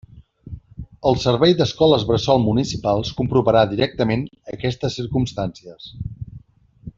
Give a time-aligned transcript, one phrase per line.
[1.09, 5.91] El Servei d'Escoles Bressol Municipals comprovarà directament aquestes circumstàncies.